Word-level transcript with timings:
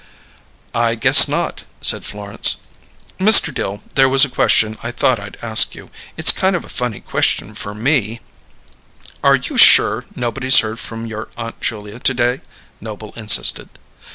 "I 0.73 0.95
guess 0.95 1.27
not," 1.27 1.63
said 1.79 2.03
Florence. 2.03 2.55
"Mr. 3.19 3.53
Dill, 3.53 3.83
there 3.93 4.09
was 4.09 4.25
a 4.25 4.29
question 4.29 4.75
I 4.81 4.89
thought 4.89 5.19
I'd 5.19 5.37
ask 5.43 5.75
you. 5.75 5.91
It's 6.17 6.31
kind 6.31 6.55
of 6.55 6.65
a 6.65 6.69
funny 6.69 7.01
question 7.01 7.53
for 7.53 7.75
me" 7.75 8.19
"Are 9.23 9.35
you 9.35 9.59
sure 9.59 10.05
nobody's 10.15 10.61
heard 10.61 10.79
from 10.79 11.05
your 11.05 11.27
Aunt 11.37 11.61
Julia 11.61 11.99
to 11.99 12.13
day?" 12.15 12.41
Noble 12.81 13.13
insisted. 13.15 13.69